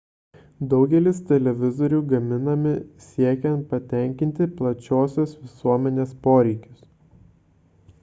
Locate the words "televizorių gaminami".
1.31-2.73